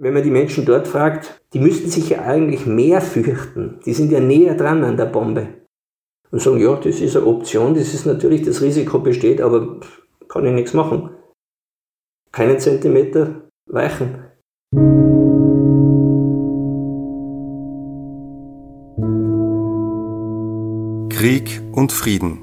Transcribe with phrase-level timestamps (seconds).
[0.00, 3.80] wenn man die Menschen dort fragt, die müssten sich ja eigentlich mehr fürchten.
[3.84, 5.48] Die sind ja näher dran an der Bombe.
[6.30, 9.80] Und sagen, ja, das ist eine Option, das ist natürlich, das Risiko besteht, aber
[10.28, 11.10] kann ich nichts machen.
[12.32, 14.24] Keinen Zentimeter weichen.
[21.10, 22.38] Krieg und Frieden.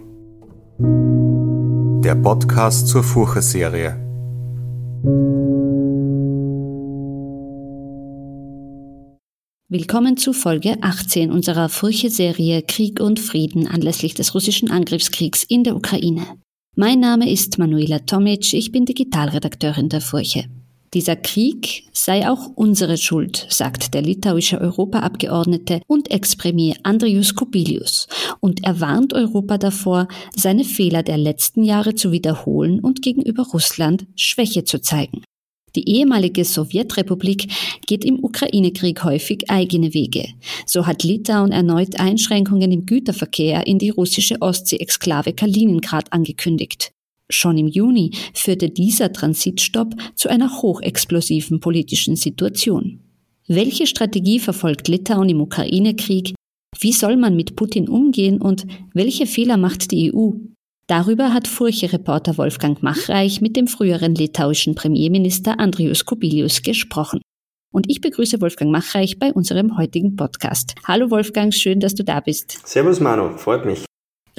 [2.03, 4.06] Der Podcast zur Furche-Serie.
[9.79, 15.75] Willkommen zu Folge 18 unserer Furche-Serie Krieg und Frieden anlässlich des russischen Angriffskriegs in der
[15.75, 16.25] Ukraine.
[16.75, 20.45] Mein Name ist Manuela Tomic, ich bin Digitalredakteurin der Furche.
[20.95, 28.07] Dieser Krieg sei auch unsere Schuld, sagt der litauische Europaabgeordnete und Ex-Premier Andrius Kubilius.
[28.39, 34.07] Und er warnt Europa davor, seine Fehler der letzten Jahre zu wiederholen und gegenüber Russland
[34.15, 35.21] Schwäche zu zeigen.
[35.77, 37.49] Die ehemalige Sowjetrepublik
[37.85, 40.25] geht im Ukraine-Krieg häufig eigene Wege.
[40.65, 46.93] So hat Litauen erneut Einschränkungen im Güterverkehr in die russische Ostsee-Exklave Kaliningrad angekündigt.
[47.29, 53.01] Schon im Juni führte dieser Transitstopp zu einer hochexplosiven politischen Situation.
[53.47, 56.33] Welche Strategie verfolgt Litauen im Ukraine-Krieg?
[56.79, 60.31] Wie soll man mit Putin umgehen und welche Fehler macht die EU?
[60.87, 67.19] Darüber hat Furche-Reporter Wolfgang Machreich mit dem früheren litauischen Premierminister Andrius Kubilius gesprochen.
[67.73, 70.75] Und ich begrüße Wolfgang Machreich bei unserem heutigen Podcast.
[70.87, 72.65] Hallo Wolfgang, schön, dass du da bist.
[72.65, 73.83] Servus Manu, freut mich.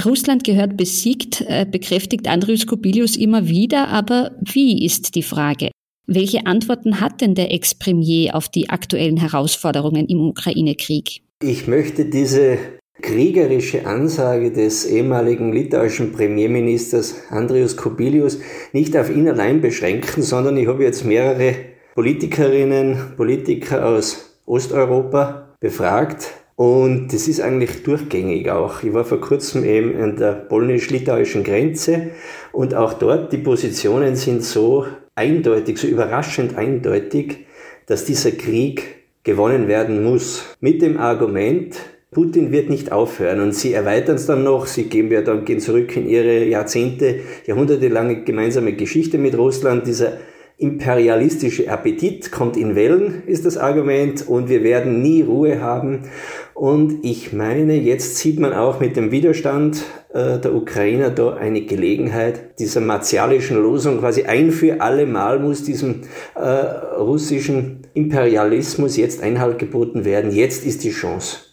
[0.02, 5.70] Russland gehört besiegt, äh, bekräftigt Andrius Kubilius immer wieder, aber wie ist die Frage?
[6.06, 11.20] Welche Antworten hat denn der Ex-Premier auf die aktuellen Herausforderungen im Ukraine-Krieg?
[11.42, 12.56] Ich möchte diese
[13.00, 18.40] kriegerische Ansage des ehemaligen litauischen Premierministers Andrius Kubilius
[18.72, 21.54] nicht auf ihn allein beschränken, sondern ich habe jetzt mehrere
[21.94, 28.82] Politikerinnen, Politiker aus Osteuropa befragt und das ist eigentlich durchgängig auch.
[28.82, 32.10] Ich war vor kurzem eben an der polnisch-litauischen Grenze
[32.52, 37.46] und auch dort die Positionen sind so eindeutig, so überraschend eindeutig,
[37.86, 40.56] dass dieser Krieg gewonnen werden muss.
[40.60, 41.76] Mit dem Argument,
[42.10, 45.60] Putin wird nicht aufhören und sie erweitern es dann noch, sie gehen ja dann, gehen
[45.60, 49.86] zurück in ihre Jahrzehnte, jahrhundertelange gemeinsame Geschichte mit Russland.
[49.86, 50.14] Dieser
[50.56, 56.08] imperialistische Appetit kommt in Wellen, ist das Argument, und wir werden nie Ruhe haben.
[56.54, 61.60] Und ich meine, jetzt sieht man auch mit dem Widerstand äh, der Ukrainer da eine
[61.60, 66.02] Gelegenheit dieser martialischen Losung, quasi ein für alle Mal muss diesem
[66.34, 70.32] äh, russischen Imperialismus jetzt Einhalt geboten werden.
[70.32, 71.47] Jetzt ist die Chance.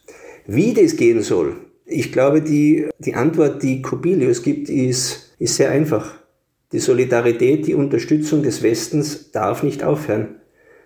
[0.48, 5.72] Wie das gehen soll, ich glaube, die, die Antwort, die Kubilius gibt, ist, ist sehr
[5.72, 6.16] einfach.
[6.72, 10.36] Die Solidarität, die Unterstützung des Westens darf nicht aufhören.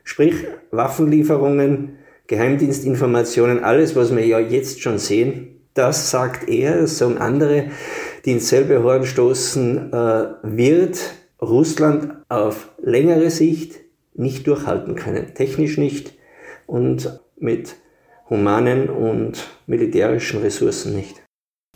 [0.03, 0.35] Sprich,
[0.71, 7.71] Waffenlieferungen, Geheimdienstinformationen, alles, was wir ja jetzt schon sehen, das sagt er, das sagen andere,
[8.25, 10.99] die ins selbe Horn stoßen, äh, wird
[11.41, 13.79] Russland auf längere Sicht
[14.13, 15.33] nicht durchhalten können.
[15.33, 16.13] Technisch nicht
[16.67, 17.75] und mit
[18.29, 21.21] humanen und militärischen Ressourcen nicht.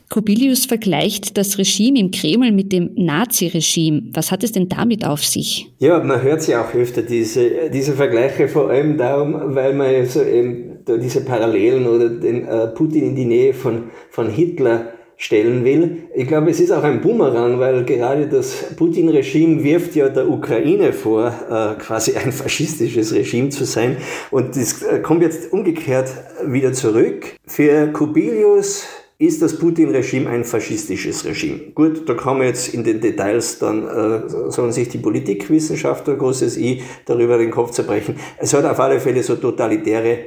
[0.09, 4.11] Kubilius vergleicht das Regime im Kreml mit dem Nazi-Regime.
[4.13, 5.73] Was hat es denn damit auf sich?
[5.79, 10.21] Ja, man hört ja auch öfter diese, diese Vergleiche, vor allem darum, weil man so
[10.21, 16.03] eben diese Parallelen oder den äh, Putin in die Nähe von, von Hitler stellen will.
[16.15, 20.93] Ich glaube, es ist auch ein Bumerang, weil gerade das Putin-Regime wirft ja der Ukraine
[20.93, 23.97] vor, äh, quasi ein faschistisches Regime zu sein.
[24.31, 26.09] Und das äh, kommt jetzt umgekehrt
[26.45, 27.35] wieder zurück.
[27.45, 28.85] Für Kubilius
[29.25, 31.59] ist das Putin-Regime ein faschistisches Regime.
[31.73, 36.57] Gut, da kann man jetzt in den Details dann, äh, sollen sich die Politikwissenschaftler, großes
[36.57, 38.15] I, darüber den Kopf zerbrechen.
[38.37, 40.17] Es hat auf alle Fälle so totalitäre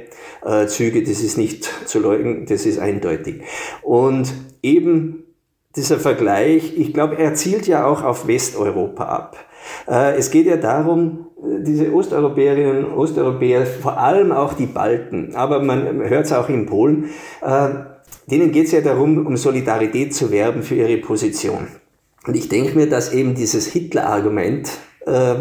[0.43, 3.41] äh, Züge, das ist nicht zu leugnen, das ist eindeutig.
[3.81, 5.23] Und eben
[5.75, 9.37] dieser Vergleich, ich glaube, er zielt ja auch auf Westeuropa ab.
[9.87, 15.61] Äh, es geht ja darum, diese Osteuropäerinnen und Osteuropäer, vor allem auch die Balten, aber
[15.61, 17.11] man hört es auch in Polen,
[17.41, 17.69] äh,
[18.29, 21.67] denen geht es ja darum, um Solidarität zu werben für ihre Position.
[22.25, 24.69] Und ich denke mir, dass eben dieses Hitler-Argument,
[25.05, 25.35] äh,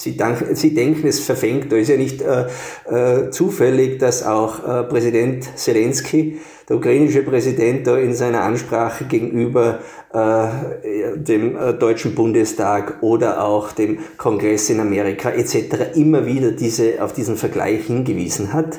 [0.00, 0.16] Sie,
[0.52, 2.46] Sie, denken, es verfängt, da ist ja nicht äh,
[2.88, 9.80] äh, zufällig, dass auch äh, Präsident Zelensky der ukrainische Präsident da in seiner Ansprache gegenüber
[10.12, 15.96] äh, dem äh, Deutschen Bundestag oder auch dem Kongress in Amerika etc.
[15.96, 18.78] immer wieder diese, auf diesen Vergleich hingewiesen hat.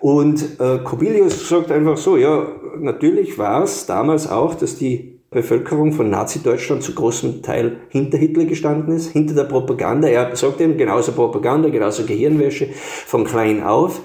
[0.00, 2.48] Und äh, Kobilius sagt einfach so, ja,
[2.78, 8.44] natürlich war es damals auch, dass die Bevölkerung von Nazi-Deutschland zu großem Teil hinter Hitler
[8.44, 10.08] gestanden ist, hinter der Propaganda.
[10.08, 14.00] Er sagt eben genauso Propaganda, genauso Gehirnwäsche von klein auf.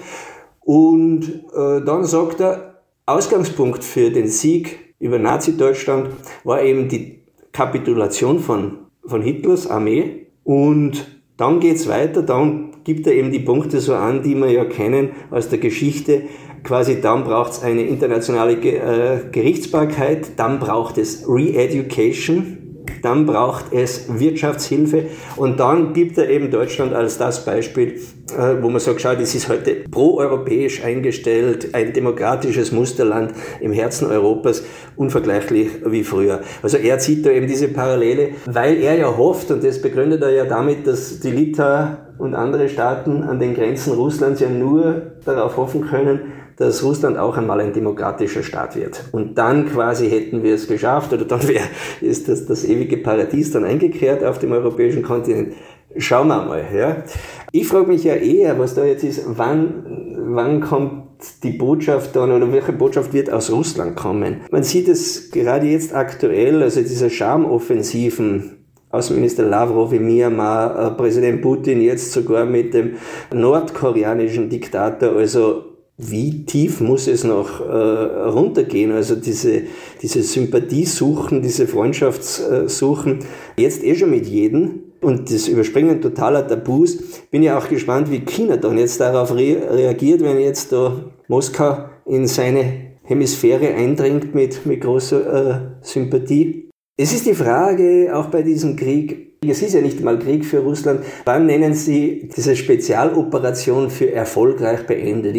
[0.60, 6.10] Und äh, dann sagt er, Ausgangspunkt für den Sieg über Nazi-Deutschland
[6.44, 7.22] war eben die
[7.52, 10.26] Kapitulation von, von Hitlers Armee.
[10.44, 14.64] Und dann geht's weiter, dann gibt er eben die Punkte so an, die wir ja
[14.64, 16.22] kennen aus der Geschichte.
[16.64, 22.58] Quasi dann braucht es eine internationale äh, Gerichtsbarkeit, dann braucht es Re-Education,
[23.02, 25.06] dann braucht es Wirtschaftshilfe
[25.36, 28.00] und dann gibt er eben Deutschland als das Beispiel,
[28.36, 34.06] äh, wo man sagt, schau, das ist heute proeuropäisch eingestellt, ein demokratisches Musterland im Herzen
[34.06, 34.62] Europas,
[34.96, 36.42] unvergleichlich wie früher.
[36.62, 40.30] Also er zieht da eben diese Parallele, weil er ja hofft, und das begründet er
[40.30, 45.56] ja damit, dass die Litauer und andere Staaten an den Grenzen Russlands ja nur darauf
[45.56, 46.20] hoffen können,
[46.56, 49.02] dass Russland auch einmal ein demokratischer Staat wird.
[49.10, 51.64] Und dann quasi hätten wir es geschafft oder dann wäre
[52.00, 55.54] ist das, das ewige Paradies dann eingekehrt auf dem europäischen Kontinent.
[55.96, 56.64] Schauen wir mal.
[56.72, 57.02] Ja.
[57.50, 61.02] Ich frage mich ja eher, was da jetzt ist, wann, wann kommt
[61.42, 64.42] die Botschaft dann oder welche Botschaft wird aus Russland kommen?
[64.52, 68.61] Man sieht es gerade jetzt aktuell, also diese Schamoffensiven
[68.92, 72.96] Außenminister Lavrov in Myanmar, äh, Präsident Putin jetzt sogar mit dem
[73.32, 75.64] nordkoreanischen Diktator, also
[75.98, 78.92] wie tief muss es noch äh, runtergehen?
[78.92, 79.62] Also diese,
[80.00, 83.20] diese Sympathie suchen, diese Freundschaftssuchen,
[83.56, 86.98] jetzt eh schon mit jedem und das Überspringen totaler Tabus.
[87.30, 91.84] Bin ja auch gespannt, wie China dann jetzt darauf re reagiert, wenn jetzt da Moskau
[92.06, 96.71] in seine Hemisphäre eindringt mit, mit großer äh, Sympathie.
[96.98, 100.58] Es ist die Frage, auch bei diesem Krieg, es ist ja nicht mal Krieg für
[100.58, 101.00] Russland.
[101.24, 105.34] Wann nennen Sie diese Spezialoperation für erfolgreich beendet?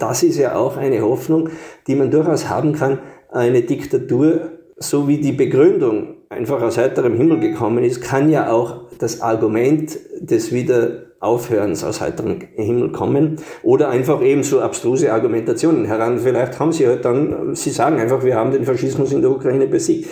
[0.00, 1.50] Das ist ja auch eine Hoffnung,
[1.86, 2.98] die man durchaus haben kann.
[3.30, 8.90] Eine Diktatur, so wie die Begründung einfach aus heiterem Himmel gekommen ist, kann ja auch
[8.98, 16.18] das Argument des Wiederaufhörens aus heiterem Himmel kommen oder einfach eben so abstruse Argumentationen heran.
[16.18, 19.68] Vielleicht haben Sie halt dann, Sie sagen einfach, wir haben den Faschismus in der Ukraine
[19.68, 20.10] besiegt.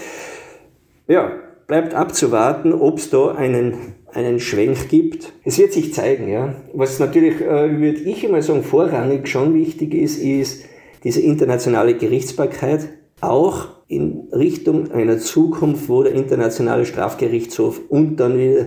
[1.07, 1.33] Ja,
[1.67, 5.33] bleibt abzuwarten, ob es da einen, einen Schwenk gibt.
[5.45, 6.55] Es wird sich zeigen, ja.
[6.73, 10.65] Was natürlich, äh, würde ich immer sagen, vorrangig schon wichtig ist, ist
[11.03, 12.89] diese internationale Gerichtsbarkeit,
[13.21, 18.67] auch in Richtung einer Zukunft, wo der internationale Strafgerichtshof und dann wieder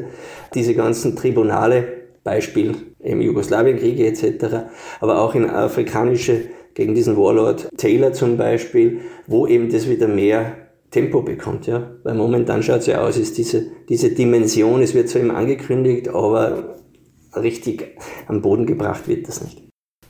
[0.54, 4.68] diese ganzen Tribunale, Beispiel im Jugoslawienkriege etc.,
[5.00, 6.42] aber auch in afrikanische,
[6.74, 11.92] gegen diesen Warlord Taylor zum Beispiel, wo eben das wieder mehr Tempo bekommt, ja.
[12.04, 16.10] Weil momentan schaut es ja aus, ist diese, diese Dimension, es wird zwar immer angekündigt,
[16.10, 16.78] aber
[17.36, 17.96] richtig
[18.28, 19.68] am Boden gebracht wird das nicht.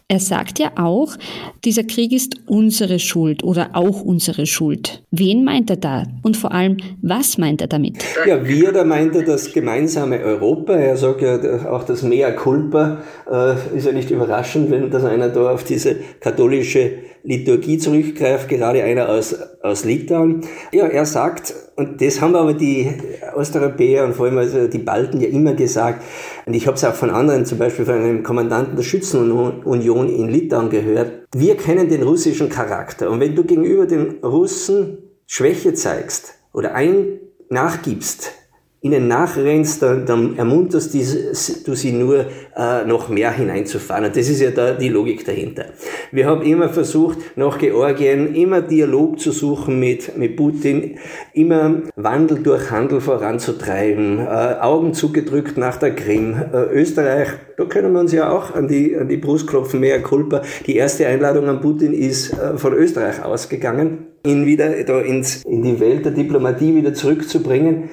[0.09, 1.17] Er sagt ja auch,
[1.65, 5.03] dieser Krieg ist unsere Schuld oder auch unsere Schuld.
[5.11, 6.03] Wen meint er da?
[6.23, 8.05] Und vor allem, was meint er damit?
[8.25, 10.75] Ja, wir, da meint er das gemeinsame Europa.
[10.75, 12.99] Er sagt ja auch das Mea Culpa.
[13.29, 18.81] Äh, ist ja nicht überraschend, wenn das einer da auf diese katholische Liturgie zurückgreift, gerade
[18.83, 20.45] einer aus, aus Litauen.
[20.71, 22.89] Ja, er sagt, und das haben aber die
[23.35, 26.03] Osteuropäer und vor allem also die Balten ja immer gesagt,
[26.45, 30.29] und ich habe es auch von anderen, zum Beispiel von einem Kommandanten der Schützenunion in
[30.29, 33.11] Litauen gehört, wir kennen den russischen Charakter.
[33.11, 37.19] Und wenn du gegenüber den Russen Schwäche zeigst oder ein
[37.49, 38.31] nachgibst,
[38.81, 42.25] ihnen nachrennst, dann, dann ermunterst du sie nur,
[42.55, 44.05] äh, noch mehr hineinzufahren.
[44.05, 45.65] Und das ist ja da die Logik dahinter.
[46.11, 50.99] Wir haben immer versucht, nach Georgien immer Dialog zu suchen mit, mit Putin,
[51.33, 56.35] immer Wandel durch Handel voranzutreiben, äh, Augen zugedrückt nach der Krim.
[56.53, 60.03] Äh, Österreich, da können wir uns ja auch an die, an die Brust klopfen, mehr
[60.03, 60.43] Culpa.
[60.67, 65.63] Die erste Einladung an Putin ist äh, von Österreich ausgegangen, ihn wieder da ins, in
[65.63, 67.89] die Welt der Diplomatie wieder zurückzubringen.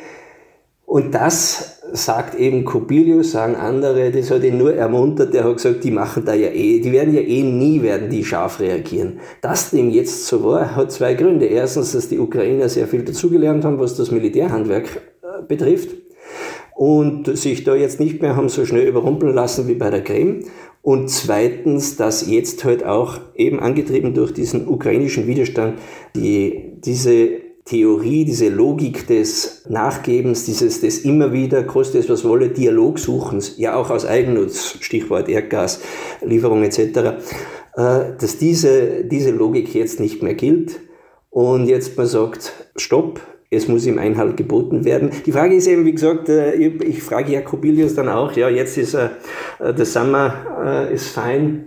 [0.95, 5.83] Und das sagt eben Kubilius, sagen andere, das hat ihn nur ermuntert, der hat gesagt,
[5.83, 9.19] die machen da ja eh, die werden ja eh nie, werden die scharf reagieren.
[9.41, 11.47] Dass dem jetzt so war, hat zwei Gründe.
[11.47, 14.85] Erstens, dass die Ukrainer sehr viel dazugelernt haben, was das Militärhandwerk
[15.23, 15.97] äh, betrifft
[16.77, 20.45] und sich da jetzt nicht mehr haben so schnell überrumpeln lassen wie bei der Krim.
[20.81, 25.77] Und zweitens, dass jetzt halt auch eben angetrieben durch diesen ukrainischen Widerstand
[26.15, 32.51] die, diese Theorie, diese Logik des Nachgebens, dieses des immer wieder, koste es was wolle,
[32.51, 35.81] Dialogsuchens, ja auch aus Eigennutz, Stichwort Erdgas,
[36.23, 40.81] Lieferung etc., äh, dass diese, diese Logik jetzt nicht mehr gilt
[41.31, 45.11] und jetzt man sagt, stopp, es muss ihm Einhalt geboten werden.
[45.25, 48.95] Die Frage ist eben, wie gesagt, äh, ich frage Jakobilius dann auch, ja, jetzt ist
[48.95, 49.09] uh,
[49.75, 51.67] the summer uh, is fine,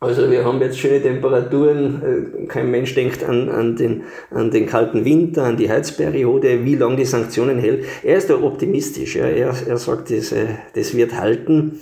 [0.00, 4.66] Also wir haben jetzt schöne Temperaturen, äh, kein Mensch denkt an, an, den, an den
[4.66, 7.84] kalten Winter, an die Heizperiode, wie lange die Sanktionen hält.
[8.04, 9.26] Er ist da optimistisch, ja.
[9.26, 11.80] er, er sagt, das, äh, das wird halten.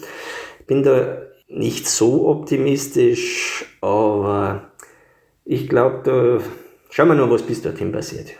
[0.60, 4.70] Ich bin da nicht so optimistisch, aber
[5.44, 6.38] ich glaube, da
[6.90, 8.32] schauen wir noch, was bis dorthin passiert.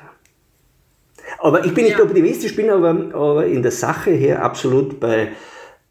[1.38, 2.04] Aber ich bin nicht ja.
[2.04, 5.32] optimistisch, bin aber, aber in der Sache her absolut bei,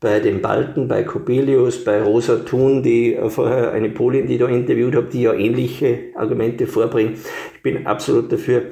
[0.06, 4.48] bei den Balten, bei Coppelius, bei Rosa Thun, die äh, vorher eine Polin, die da
[4.48, 7.18] interviewt habe, die ja ähnliche Argumente vorbringt.
[7.56, 8.66] Ich bin absolut dafür,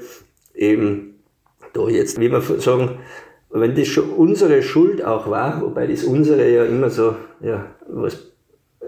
[0.54, 1.16] eben
[1.74, 3.00] da jetzt, wie wir sagen,
[3.50, 8.32] wenn das schon unsere Schuld auch war, wobei das unsere ja immer so, ja, was,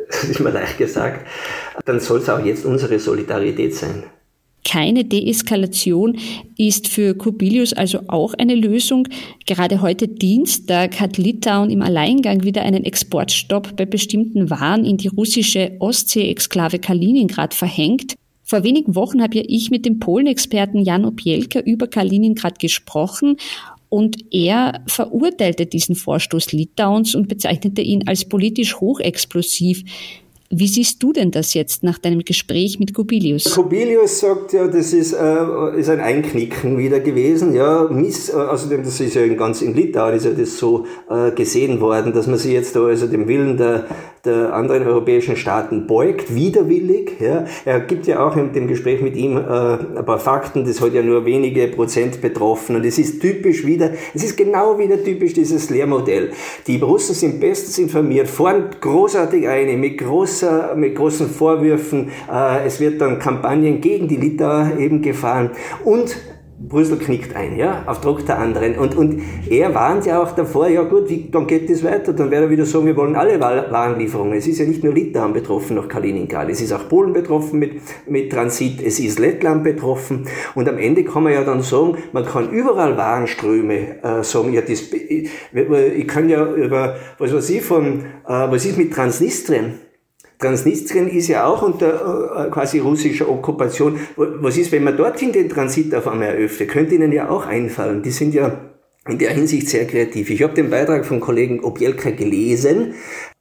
[0.07, 1.25] das ist mir leicht gesagt,
[1.83, 4.03] dann soll es auch jetzt unsere Solidarität sein.
[4.65, 6.17] Keine Deeskalation
[6.57, 9.07] ist für Kubilius also auch eine Lösung.
[9.45, 15.07] Gerade heute Dienstag hat Litauen im Alleingang wieder einen Exportstopp bei bestimmten Waren in die
[15.07, 18.15] russische Ostsee-Exklave Kaliningrad verhängt.
[18.43, 23.37] Vor wenigen Wochen habe ja ich mit dem Polenexperten Jan Opielka über Kaliningrad gesprochen
[23.89, 29.83] und er verurteilte diesen Vorstoß Litauens und bezeichnete ihn als politisch hochexplosiv.
[30.57, 33.53] Wie siehst du denn das jetzt nach deinem Gespräch mit Kubilius?
[33.53, 37.53] Kubilius sagt ja, das ist, äh, ist ein Einknicken wieder gewesen.
[37.53, 40.85] Ja, miss, äh, außerdem, das ist ja in ganz in Litauen ist ja das so
[41.09, 43.85] äh, gesehen worden, dass man sich jetzt da also dem Willen der,
[44.25, 47.13] der anderen europäischen Staaten beugt, widerwillig.
[47.19, 47.45] Ja.
[47.65, 50.93] Er gibt ja auch in dem Gespräch mit ihm äh, ein paar Fakten, das hat
[50.93, 52.75] ja nur wenige Prozent betroffen.
[52.75, 56.31] Und es ist typisch wieder, es ist genau wieder typisch dieses Lehrmodell.
[56.67, 62.11] Die Russen sind bestens informiert, fahren großartig ein, mit großen großer, mit großen Vorwürfen.
[62.31, 65.51] Äh, es wird dann Kampagnen gegen die Litauer eben gefahren
[65.83, 66.15] und
[66.57, 68.77] Brüssel knickt ein, ja, auf Druck der anderen.
[68.77, 72.31] Und, und er warnt ja auch davor, ja gut, wie, dann geht das weiter, dann
[72.31, 74.37] wird er wieder sagen, wir wollen alle Warenlieferungen.
[74.37, 77.81] Es ist ja nicht nur Litauen betroffen nach Kaliningrad, es ist auch Polen betroffen mit,
[78.07, 80.27] mit Transit, es ist Lettland betroffen.
[80.55, 84.61] Und am Ende kann man ja dann sagen, man kann überall Warenströme äh, sagen, ja,
[84.61, 89.84] das, ich, ich kann ja über, was weiß ich, von, äh, was ist mit Transnistrien?
[90.39, 93.99] Transnistrien ist ja auch unter äh, quasi russischer Okkupation.
[94.15, 96.69] Was ist, wenn man dorthin den Transit auf einmal eröffnet?
[96.69, 98.03] Könnte Ihnen ja auch einfallen.
[98.03, 98.59] Die sind ja
[99.07, 100.29] in der Hinsicht sehr kreativ.
[100.29, 102.95] Ich habe den Beitrag von Kollegen Objelka gelesen.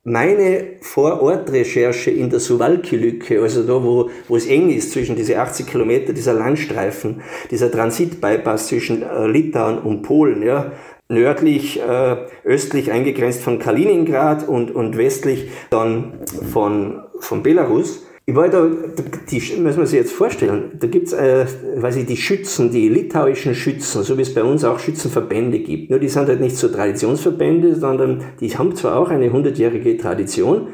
[0.07, 5.67] Meine Vorortrecherche in der Suwalki-Lücke, also da, wo, wo es eng ist zwischen diese 80
[5.67, 10.73] Kilometer, dieser Landstreifen, dieser Transitbypass zwischen äh, Litauen und Polen, ja,
[11.15, 16.15] nördlich, äh, östlich eingegrenzt von Kaliningrad und, und westlich dann
[16.53, 18.05] von, von Belarus.
[18.27, 18.67] War da,
[19.31, 21.45] die, muss man sich jetzt vorstellen, da gibt's, äh,
[21.77, 25.91] weiß ich, die Schützen, die litauischen Schützen, so wie es bei uns auch Schützenverbände gibt.
[25.91, 30.69] Nur die sind halt nicht so Traditionsverbände, sondern die haben zwar auch eine hundertjährige Tradition,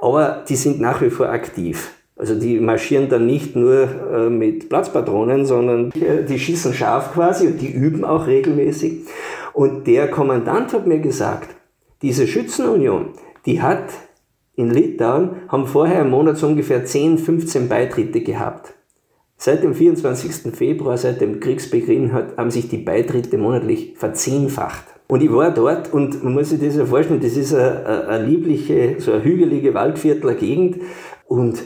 [0.00, 1.92] aber die sind nach wie vor aktiv.
[2.18, 7.46] Also die marschieren dann nicht nur äh, mit Platzpatronen, sondern äh, die schießen scharf quasi
[7.46, 9.02] und die üben auch regelmäßig.
[9.56, 11.48] Und der Kommandant hat mir gesagt,
[12.02, 13.12] diese Schützenunion,
[13.46, 13.88] die hat
[14.54, 18.74] in Litauen, haben vorher im Monat so ungefähr 10, 15 Beitritte gehabt.
[19.38, 20.54] Seit dem 24.
[20.54, 24.84] Februar, seit dem Kriegsbeginn, hat, haben sich die Beitritte monatlich verzehnfacht.
[25.08, 28.26] Und ich war dort und man muss sich das ja vorstellen, das ist eine, eine
[28.26, 30.82] liebliche, so eine hügelige Waldviertler Gegend
[31.28, 31.62] und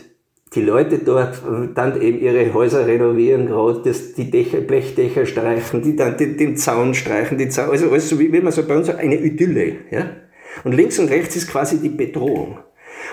[0.55, 1.41] die Leute dort
[1.75, 6.57] dann eben ihre Häuser renovieren gerade, das, die Dächer, Blechdächer streichen, die dann den, den
[6.57, 9.17] Zaun streichen, die Zaun, also alles so wie, wie man so bei uns sagt, eine
[9.17, 10.07] Idylle, ja.
[10.65, 12.59] Und links und rechts ist quasi die Bedrohung.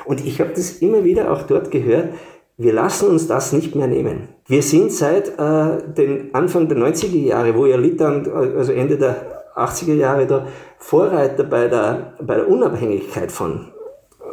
[0.05, 2.09] Und ich habe das immer wieder auch dort gehört,
[2.57, 4.29] wir lassen uns das nicht mehr nehmen.
[4.47, 9.45] Wir sind seit äh, den Anfang der 90er Jahre, wo ja Litauen, also Ende der
[9.55, 10.47] 80er Jahre da
[10.79, 13.67] Vorreiter bei der, bei der Unabhängigkeit von,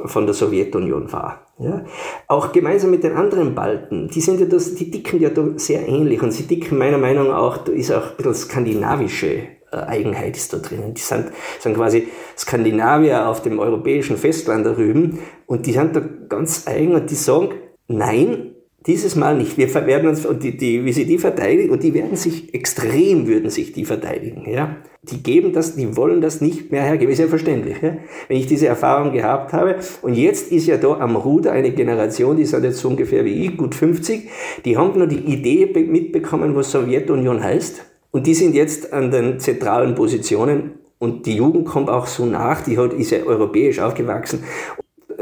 [0.05, 1.47] von der Sowjetunion war.
[1.59, 1.85] Ja?
[2.29, 6.23] Auch gemeinsam mit den anderen Balten, die sind ja das, die dicken ja sehr ähnlich
[6.23, 10.53] und sie dicken meiner Meinung nach auch, ist auch ein bisschen skandinavische äh, Eigenheit ist
[10.53, 10.95] da drinnen.
[10.95, 16.03] Die sind, sind quasi Skandinavier auf dem europäischen Festland da drüben und die sind da
[16.29, 17.51] ganz eigen und die sagen,
[17.89, 18.54] nein,
[18.87, 19.57] dieses Mal nicht.
[19.57, 23.27] Wir werden uns, und die, die, wie sie die verteidigen, und die werden sich, extrem
[23.27, 24.77] würden sich die verteidigen, ja.
[25.03, 27.13] Die geben das, die wollen das nicht mehr hergeben.
[27.13, 27.97] Ist ja verständlich, ja.
[28.29, 32.37] Wenn ich diese Erfahrung gehabt habe, und jetzt ist ja da am Ruder eine Generation,
[32.37, 34.29] die sind jetzt so ungefähr wie ich, gut 50,
[34.65, 37.85] die haben nur die Idee mitbekommen, was Sowjetunion heißt.
[38.11, 42.63] Und die sind jetzt an den zentralen Positionen und die Jugend kommt auch so nach,
[42.63, 44.45] die ist ja europäisch aufgewachsen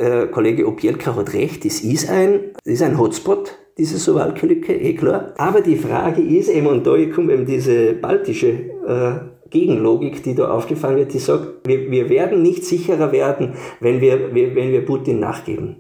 [0.03, 4.95] äh, Kollege Opielka hat recht, das ist ein, das ist ein Hotspot, diese Sowalki-Lücke, eh
[4.95, 5.33] klar.
[5.39, 8.49] Aber die Frage ist eben, und da kommt eben diese baltische
[8.87, 14.01] äh, Gegenlogik, die da aufgefangen wird, die sagt, wir, wir werden nicht sicherer werden, wenn
[14.01, 15.77] wir, wir, wenn wir Putin nachgeben.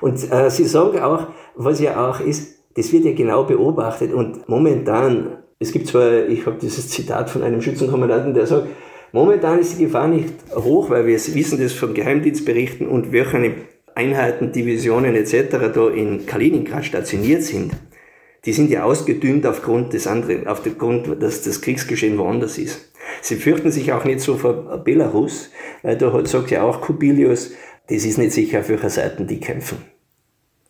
[0.00, 4.48] Und äh, Sie sagen auch, was ja auch ist, das wird ja genau beobachtet und
[4.48, 8.68] momentan, es gibt zwar, ich habe dieses Zitat von einem Schützenkommandanten, der sagt,
[9.12, 13.54] momentan ist die Gefahr nicht hoch, weil wir wissen das von Geheimdienstberichten und welche
[13.94, 15.72] Einheiten, Divisionen etc.
[15.74, 17.72] da in Kaliningrad stationiert sind.
[18.44, 22.90] Die sind ja ausgedünnt aufgrund des anderen, aufgrund, dass das Kriegsgeschehen woanders ist.
[23.20, 25.50] Sie fürchten sich auch nicht so vor Belarus,
[25.82, 27.52] weil da sagt ja auch Kubilius,
[27.88, 29.78] das ist nicht sicher, auf welcher Seite die kämpfen.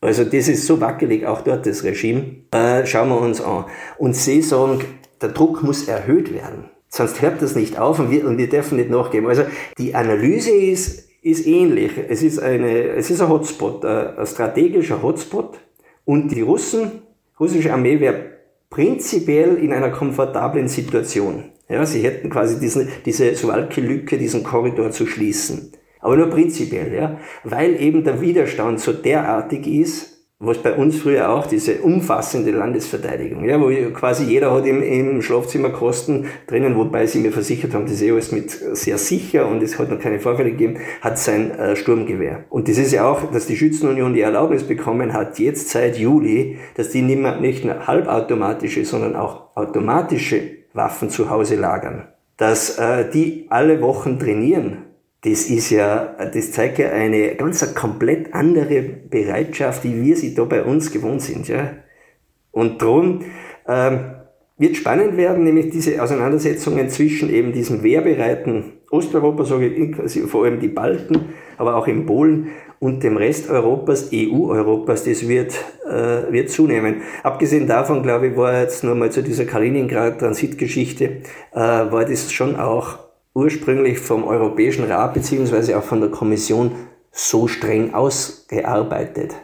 [0.01, 2.37] Also das ist so wackelig, auch dort das Regime.
[2.53, 3.67] Äh, schauen wir uns an.
[3.99, 4.81] Und sie sagen,
[5.21, 6.71] der Druck muss erhöht werden.
[6.93, 9.29] Sonst hört das nicht auf und wir, und wir dürfen nicht nachgeben.
[9.29, 9.45] Also
[9.79, 11.93] die Analyse ist, ist ähnlich.
[12.09, 15.61] Es ist, eine, es ist ein Hotspot, ein, ein strategischer Hotspot.
[16.05, 17.03] Und die Russen,
[17.39, 18.33] russische Armee wäre
[18.71, 21.45] prinzipiell in einer komfortablen Situation.
[21.69, 25.71] Ja, sie hätten quasi diesen, diese Suwalki-Lücke, diesen Korridor zu schließen.
[26.01, 27.21] Aber nur prinzipiell, ja.
[27.45, 30.10] Weil eben der Widerstand so derartig ist,
[30.43, 35.21] was bei uns früher auch diese umfassende Landesverteidigung, ja, wo quasi jeder hat im, im
[35.21, 39.63] Schlafzimmer Kosten drinnen, wobei sie mir versichert haben, das ist eh mit sehr sicher und
[39.63, 42.45] es hat noch keine Vorfälle gegeben, hat sein äh, Sturmgewehr.
[42.49, 46.57] Und das ist ja auch, dass die Schützenunion die Erlaubnis bekommen hat, jetzt seit Juli,
[46.75, 50.41] dass die nicht, mehr, nicht nur halbautomatische, sondern auch automatische
[50.73, 52.09] Waffen zu Hause lagern.
[52.39, 54.87] Dass äh, die alle Wochen trainieren
[55.23, 60.35] das ist ja, das zeigt ja eine ganz eine komplett andere Bereitschaft, wie wir sie
[60.35, 61.73] da bei uns gewohnt sind, ja.
[62.53, 63.21] Und darum
[63.69, 64.01] ähm,
[64.57, 70.59] wird spannend werden, nämlich diese Auseinandersetzungen zwischen eben diesem wehrbereiten Osteuropa, sage ich, vor allem
[70.59, 72.49] die Balten, aber auch in Polen
[72.79, 75.53] und dem Rest Europas, EU-Europas, das wird,
[75.87, 77.03] äh, wird zunehmen.
[77.23, 81.05] Abgesehen davon, glaube ich, war jetzt nur mal zu dieser Kaliningrad-Transitgeschichte,
[81.53, 86.73] äh, war das schon auch ursprünglich vom Europäischen Rat beziehungsweise auch von der Kommission
[87.13, 89.35] so streng ausgearbeitet.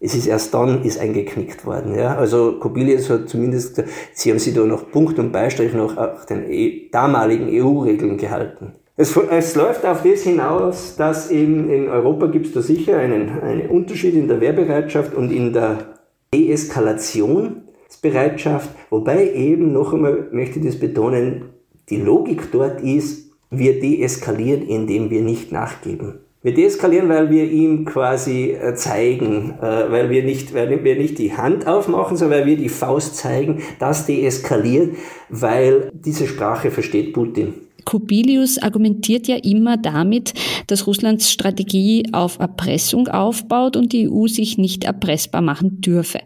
[0.00, 1.96] Es ist erst dann ist eingeknickt worden.
[1.96, 2.16] Ja?
[2.16, 6.24] Also Kobilius hat zumindest gesagt, sie haben sich da noch Punkt und Beistrich noch auch
[6.24, 8.74] den e damaligen EU-Regeln gehalten.
[8.96, 13.38] Es, es, läuft auf das hinaus, dass eben in Europa gibt es da sicher einen,
[13.40, 15.94] einen Unterschied in der Wehrbereitschaft und in der
[16.34, 21.50] Deeskalationsbereitschaft, wobei eben noch einmal möchte ich das betonen,
[21.90, 26.20] die Logik dort ist, wir deeskalieren, indem wir nicht nachgeben.
[26.40, 31.18] Wir deeskalieren, weil wir ihm quasi äh, zeigen, äh, weil wir nicht, weil wir nicht
[31.18, 34.96] die Hand aufmachen, sondern weil wir die Faust zeigen, das deeskaliert,
[35.28, 37.54] weil diese Sprache versteht Putin.
[37.84, 40.34] Kubilius argumentiert ja immer damit,
[40.68, 46.20] dass Russlands Strategie auf Erpressung aufbaut und die EU sich nicht erpressbar machen dürfe.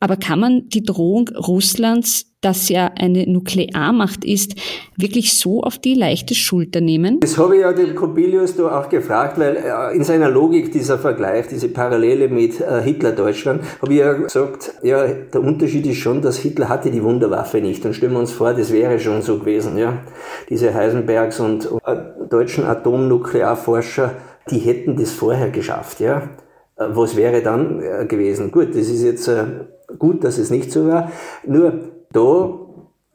[0.00, 4.54] Aber kann man die Drohung Russlands, das ja eine Nuklearmacht ist,
[4.96, 7.20] wirklich so auf die leichte Schulter nehmen?
[7.20, 10.98] Das habe ich ja den Kobilius da auch gefragt, weil äh, in seiner Logik dieser
[10.98, 16.20] Vergleich, diese Parallele mit äh, Hitler-Deutschland, habe ich ja gesagt, ja, der Unterschied ist schon,
[16.22, 17.84] dass Hitler hatte die Wunderwaffe nicht.
[17.84, 19.98] Und stellen wir uns vor, das wäre schon so gewesen, ja.
[20.48, 21.96] Diese Heisenbergs und, und äh,
[22.28, 24.14] deutschen Atomnuklearforscher,
[24.50, 26.28] die hätten das vorher geschafft, ja.
[26.76, 28.50] Was wäre dann gewesen?
[28.50, 29.30] Gut, das ist jetzt
[29.98, 31.12] Gut, dass es nicht so war.
[31.46, 31.72] Nur
[32.14, 32.58] da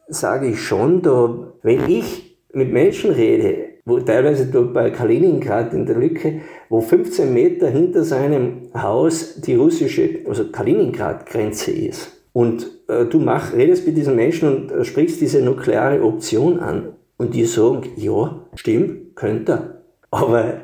[0.07, 5.97] sage ich schon, da, wenn ich mit Menschen rede, wo teilweise bei Kaliningrad in der
[5.97, 12.11] Lücke, wo 15 Meter hinter seinem Haus die russische, also Kaliningrad-Grenze ist.
[12.33, 16.93] Und äh, du mach, redest mit diesen Menschen und äh, sprichst diese nukleare Option an.
[17.17, 19.81] Und die sagen, ja, stimmt, könnte.
[20.11, 20.61] Aber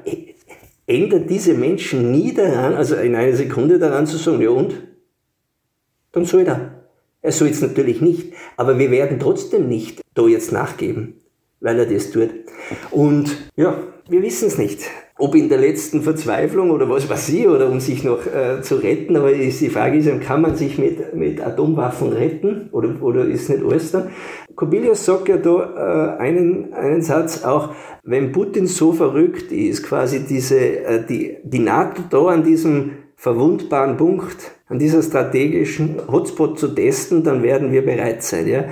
[0.85, 4.75] ändert diese Menschen nie daran, also in einer Sekunde daran zu sagen, ja und?
[6.11, 6.84] dann soll er.
[7.25, 11.15] Er soll es natürlich nicht, aber wir werden trotzdem nicht da jetzt nachgeben,
[11.59, 12.29] weil er das tut.
[12.91, 14.81] Und ja, wir wissen es nicht.
[15.17, 18.75] Ob in der letzten Verzweiflung oder was weiß ich, oder um sich noch äh, zu
[18.75, 23.25] retten, aber ist, die Frage ist, kann man sich mit, mit Atomwaffen retten oder, oder
[23.25, 24.11] ist nicht alles dann?
[24.55, 30.19] Kobilius sagt ja da äh, einen, einen Satz auch, wenn Putin so verrückt ist, quasi
[30.19, 32.91] diese, äh, die, die NATO da an diesem
[33.25, 38.47] verwundbaren Punkt, an dieser strategischen Hotspot zu testen, dann werden wir bereit sein.
[38.47, 38.65] Ja?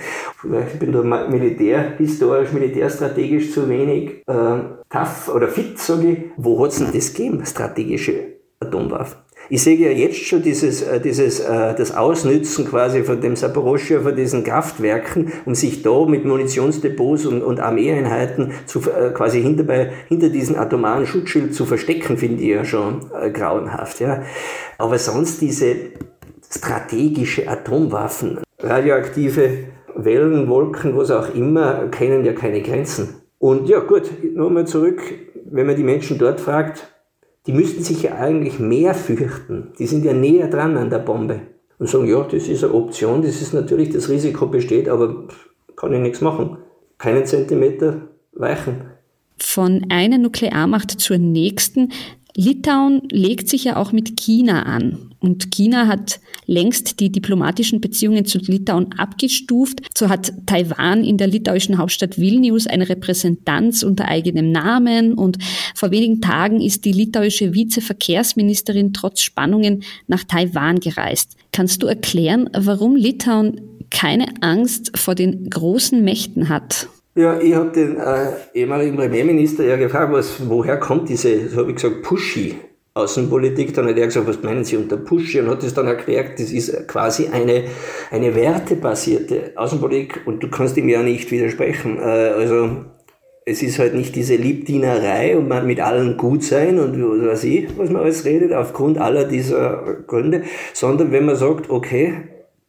[0.71, 4.59] Ich bin da militär, historisch, militärstrategisch zu wenig äh,
[4.91, 6.17] tough oder fit, sage ich.
[6.37, 8.13] Wo hat es denn das gegeben, strategische
[8.59, 9.17] Atomwaffen?
[9.49, 14.01] Ich sehe ja jetzt schon dieses, äh, dieses, äh, das Ausnützen quasi von dem Saporoschia,
[14.01, 19.63] von diesen Kraftwerken, um sich da mit Munitionsdepots und, und Armeeeinheiten zu, äh, quasi hinter,
[19.63, 23.01] bei, hinter diesen atomaren Schutzschild zu verstecken, finde ich ja schon
[23.33, 23.99] grauenhaft.
[23.99, 24.23] Ja.
[24.77, 25.75] Aber sonst diese
[26.49, 33.15] strategische Atomwaffen, radioaktive Wellen, Wolken, was auch immer, kennen ja keine Grenzen.
[33.39, 35.01] Und ja gut, nochmal zurück,
[35.51, 36.92] wenn man die Menschen dort fragt,
[37.45, 39.73] die müssten sich ja eigentlich mehr fürchten.
[39.77, 41.41] Die sind ja näher dran an der Bombe.
[41.79, 45.27] Und sagen, ja, das ist eine Option, das ist natürlich, das Risiko besteht, aber
[45.75, 46.57] kann ich nichts machen.
[46.97, 48.85] Keinen Zentimeter weichen.
[49.37, 51.91] Von einer Nuklearmacht zur nächsten.
[52.35, 55.13] Litauen legt sich ja auch mit China an.
[55.19, 59.81] Und China hat längst die diplomatischen Beziehungen zu Litauen abgestuft.
[59.97, 65.13] So hat Taiwan in der litauischen Hauptstadt Vilnius eine Repräsentanz unter eigenem Namen.
[65.13, 65.37] Und
[65.75, 71.37] vor wenigen Tagen ist die litauische Vizeverkehrsministerin trotz Spannungen nach Taiwan gereist.
[71.51, 76.87] Kannst du erklären, warum Litauen keine Angst vor den großen Mächten hat?
[77.15, 81.69] Ja, ich habe den äh, ehemaligen Premierminister ja gefragt, was, woher kommt diese, so habe
[81.69, 82.55] ich gesagt, Pushy
[82.95, 83.73] Außenpolitik.
[83.73, 85.39] Dann hat er gesagt, was meinen Sie unter Pushy?
[85.39, 87.63] Und hat es dann erklärt, das ist quasi eine,
[88.11, 91.97] eine wertebasierte Außenpolitik und du kannst ihm ja nicht widersprechen.
[91.97, 92.85] Äh, also
[93.45, 97.43] es ist halt nicht diese Liebdienerei und man mit allen gut sein und was weiß
[97.45, 102.13] ich, was man alles redet, aufgrund aller dieser Gründe, sondern wenn man sagt, okay,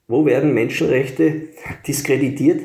[0.08, 1.42] wo werden Menschenrechte
[1.86, 2.60] diskreditiert?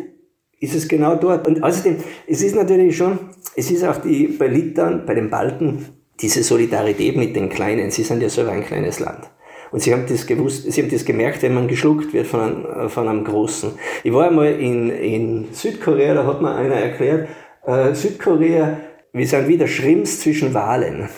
[0.59, 1.47] Ist es genau dort.
[1.47, 3.19] Und außerdem, es ist natürlich schon,
[3.55, 5.85] es ist auch die, bei Litauen, bei den Balten,
[6.19, 7.91] diese Solidarität mit den Kleinen.
[7.91, 9.29] Sie sind ja selber ein kleines Land.
[9.71, 12.89] Und sie haben das gewusst, sie haben das gemerkt, wenn man geschluckt wird von einem,
[12.89, 13.71] von einem Großen.
[14.03, 17.29] Ich war einmal in, in Südkorea, da hat mir einer erklärt,
[17.65, 18.77] äh, Südkorea,
[19.13, 21.09] wir sind wieder Schrimps zwischen Wahlen.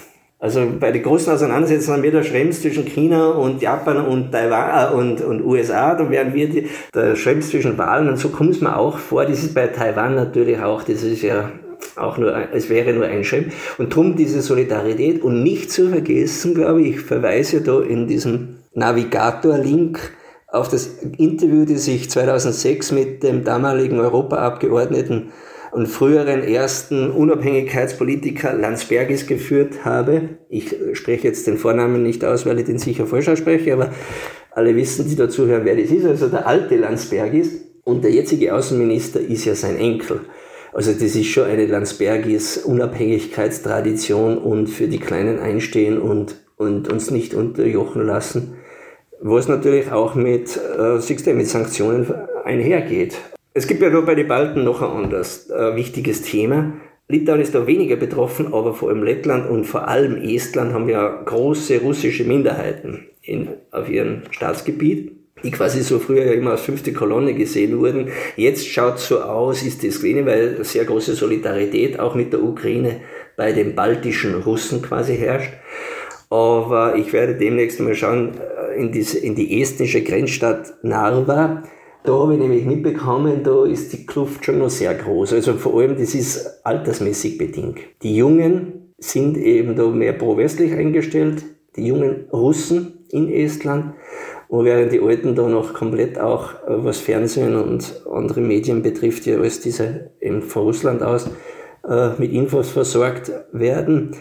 [0.41, 4.91] Also bei den großen Auseinandersetzungen haben wir der Schrems zwischen China und Japan und Taiwan
[4.91, 8.49] äh, und, und USA, da werden wir die, der Schrems zwischen Wahlen und so kommt
[8.49, 9.23] es mir auch vor.
[9.23, 11.51] Das ist bei Taiwan natürlich auch, das ist ja
[11.95, 13.54] auch nur, es wäre nur ein Schrems.
[13.77, 18.58] Und drum diese Solidarität und nicht zu vergessen, glaube ich, ich verweise da in diesem
[18.73, 19.99] Navigator-Link
[20.47, 20.88] auf das
[21.19, 25.32] Interview, das ich 2006 mit dem damaligen Europaabgeordneten
[25.71, 30.38] und früheren ersten Unabhängigkeitspolitiker Landsbergis geführt habe.
[30.49, 33.91] Ich spreche jetzt den Vornamen nicht aus, weil ich den sicher falsch ausspreche, aber
[34.51, 36.05] alle wissen, die dazuhören, wer das ist.
[36.05, 40.21] Also der alte Landsbergis und der jetzige Außenminister ist ja sein Enkel.
[40.73, 47.12] Also das ist schon eine Landsbergis Unabhängigkeitstradition und für die Kleinen einstehen und, und uns
[47.12, 48.55] nicht unterjochen lassen.
[49.21, 52.12] Was natürlich auch mit, äh, mit Sanktionen
[52.43, 53.15] einhergeht.
[53.53, 56.73] Es gibt ja nur bei den Balten noch ein anderes äh, wichtiges Thema.
[57.09, 61.21] Litauen ist da weniger betroffen, aber vor allem Lettland und vor allem Estland haben ja
[61.25, 65.11] große russische Minderheiten in, auf ihrem Staatsgebiet,
[65.43, 68.07] die quasi so früher ja immer als fünfte Kolonne gesehen wurden.
[68.37, 73.01] Jetzt schaut so aus, ist das wenig, weil sehr große Solidarität auch mit der Ukraine
[73.35, 75.51] bei den baltischen Russen quasi herrscht.
[76.29, 81.63] Aber ich werde demnächst mal schauen äh, in, diese, in die estnische Grenzstadt Narva
[82.03, 85.33] da habe ich nämlich mitbekommen, da ist die Kluft schon noch sehr groß.
[85.33, 87.79] Also vor allem, das ist altersmäßig bedingt.
[88.01, 91.43] Die Jungen sind eben da mehr pro-westlich eingestellt,
[91.75, 93.93] die jungen Russen in Estland,
[94.51, 99.25] und während die Alten da noch komplett auch, äh, was Fernsehen und andere Medien betrifft,
[99.25, 101.29] ja alles diese eben von Russland aus
[101.87, 104.11] äh, mit Infos versorgt werden.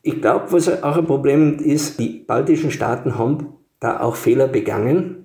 [0.00, 3.48] Ich glaube, was auch ein Problem ist, die baltischen Staaten haben
[3.80, 5.23] da auch Fehler begangen,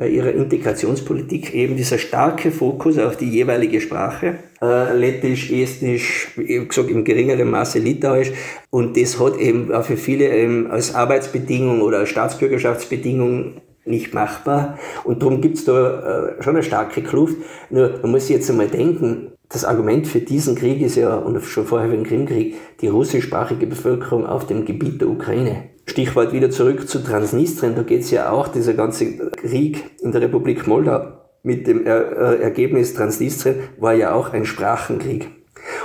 [0.00, 6.66] bei ihrer Integrationspolitik eben dieser starke Fokus auf die jeweilige Sprache, äh, Lettisch, Estnisch, wie
[6.66, 8.32] gesagt im geringeren Maße Litauisch
[8.70, 14.78] und das hat eben auch für viele ähm, als Arbeitsbedingung oder als Staatsbürgerschaftsbedingung nicht machbar
[15.04, 17.36] und darum gibt's da äh, schon eine starke Kluft.
[17.68, 21.38] Nur man muss sich jetzt einmal denken, das Argument für diesen Krieg ist ja, und
[21.42, 25.64] schon vorher für den Krimkrieg, die russischsprachige Bevölkerung auf dem Gebiet der Ukraine.
[25.90, 30.22] Stichwort wieder zurück zu Transnistrien, da geht es ja auch, dieser ganze Krieg in der
[30.22, 35.28] Republik Moldau mit dem er äh, Ergebnis Transnistrien war ja auch ein Sprachenkrieg.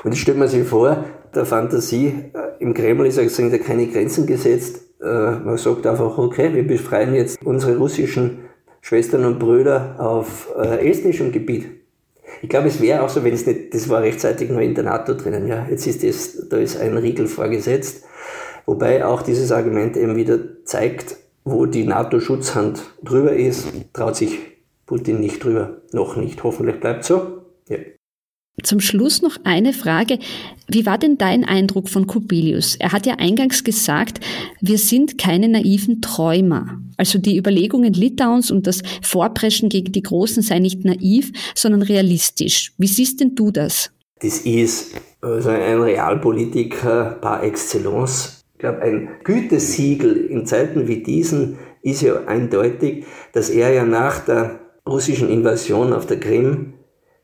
[0.03, 3.57] Und ich stelle mir sich vor, der Fantasie, äh, im Kreml ist ja sind ja
[3.57, 4.81] keine Grenzen gesetzt.
[5.01, 8.39] Äh, man sagt einfach, okay, wir befreien jetzt unsere russischen
[8.81, 11.65] Schwestern und Brüder auf estnischem Gebiet.
[12.43, 14.83] Ich glaube, es wäre auch so, wenn es nicht, das war rechtzeitig noch in der
[14.83, 18.04] NATO drinnen, ja, jetzt ist das, da ist ein Riegel vorgesetzt
[18.65, 24.39] Wobei auch dieses Argument eben wieder zeigt, wo die NATO-Schutzhand drüber ist, traut sich
[24.85, 25.81] Putin nicht drüber.
[25.91, 26.43] Noch nicht.
[26.43, 27.43] Hoffentlich bleibt so.
[27.69, 27.77] Ja.
[28.63, 30.17] Zum Schluss noch eine Frage.
[30.67, 32.75] Wie war denn dein Eindruck von Kubilius?
[32.77, 34.21] Er hat ja eingangs gesagt,
[34.61, 36.79] wir sind keine naiven Träumer.
[36.97, 42.71] Also die Überlegungen Litauens und das Vorpreschen gegen die Großen sei nicht naiv, sondern realistisch.
[42.77, 43.91] Wie siehst denn du das?
[44.21, 48.44] Das ist also ein Realpolitiker par excellence.
[48.55, 54.19] Ich glaube, ein Gütesiegel in Zeiten wie diesen ist ja eindeutig, dass er ja nach
[54.19, 56.75] der russischen Invasion auf der Krim,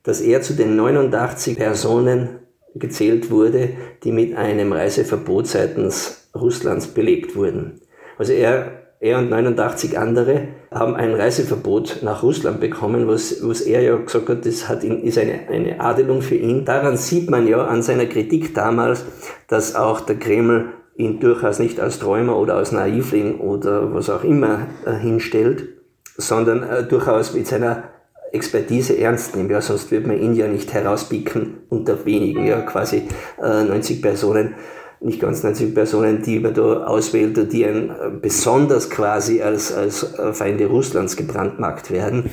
[0.03, 2.41] dass er zu den 89 Personen
[2.75, 3.69] gezählt wurde,
[4.03, 7.79] die mit einem Reiseverbot seitens Russlands belegt wurden.
[8.17, 13.81] Also er, er und 89 andere haben ein Reiseverbot nach Russland bekommen, was, was er
[13.81, 16.65] ja gesagt hat, das hat ihn, ist eine, eine Adelung für ihn.
[16.65, 19.05] Daran sieht man ja an seiner Kritik damals,
[19.47, 24.23] dass auch der Kreml ihn durchaus nicht als Träumer oder als Naivling oder was auch
[24.23, 25.69] immer äh, hinstellt,
[26.17, 27.83] sondern äh, durchaus mit seiner
[28.31, 29.51] Expertise ernst nimmt.
[29.51, 33.07] Ja, sonst wird man ihn ja nicht herauspicken unter wenigen, ja, quasi
[33.41, 34.55] äh, 90 Personen,
[35.01, 40.17] nicht ganz 90 Personen, die man da auswählt die ein, äh, besonders quasi als, als
[40.17, 42.29] äh, Feinde Russlands gebrandmarkt werden.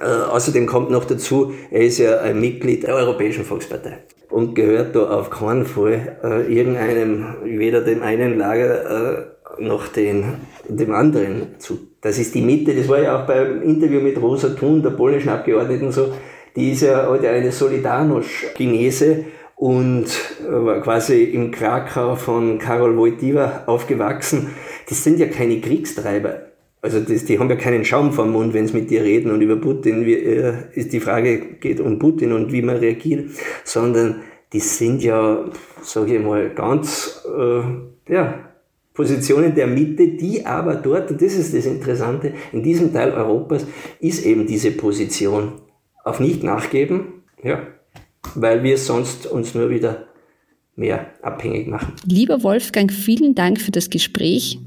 [0.00, 3.98] Äh, außerdem kommt noch dazu, er ist ja ein Mitglied der Europäischen Volkspartei
[4.30, 9.18] und gehört da auf keinen Fall äh, irgendeinem, weder dem einen Lager
[9.58, 10.24] äh, noch den,
[10.66, 11.78] dem anderen zu.
[12.00, 15.28] Das ist die Mitte, das war ja auch beim Interview mit Rosa Thun, der polnischen
[15.28, 16.14] Abgeordneten so,
[16.56, 19.24] die ist ja heute eine Solidarność-Chinese
[19.56, 20.06] und
[20.48, 24.48] war quasi im Krakau von Karol Wojtyła aufgewachsen.
[24.88, 26.49] Das sind ja keine Kriegstreiber.
[26.82, 29.42] Also das, die haben ja keinen Schaum vom Mund, wenn sie mit dir reden und
[29.42, 33.30] über Putin wie, äh, ist die Frage geht um Putin und wie man reagiert,
[33.64, 35.44] sondern die sind ja,
[35.82, 38.50] sage ich mal, ganz äh, ja,
[38.94, 43.66] Positionen der Mitte, die aber dort, und das ist das Interessante, in diesem Teil Europas
[44.00, 45.52] ist eben diese Position
[46.02, 47.66] auf nicht nachgeben, ja,
[48.34, 50.08] weil wir sonst uns nur wieder
[50.76, 51.92] mehr abhängig machen.
[52.06, 54.58] Lieber Wolfgang, vielen Dank für das Gespräch.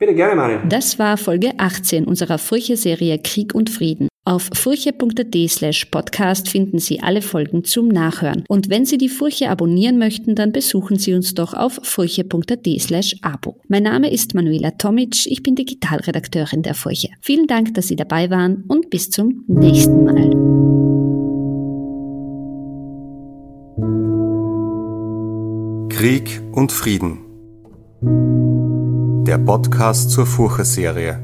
[0.00, 0.60] Bitte gerne, Mario.
[0.66, 4.08] Das war Folge 18 unserer Furche-Serie Krieg und Frieden.
[4.24, 8.44] Auf furche.at slash podcast finden Sie alle Folgen zum Nachhören.
[8.48, 13.16] Und wenn Sie die Furche abonnieren möchten, dann besuchen Sie uns doch auf furche.at slash
[13.20, 13.60] abo.
[13.68, 17.10] Mein Name ist Manuela Tomic, ich bin Digitalredakteurin der Furche.
[17.20, 20.30] Vielen Dank, dass Sie dabei waren und bis zum nächsten Mal.
[25.90, 28.69] Krieg und Frieden
[29.26, 31.18] der Podcast zur Furche-Serie.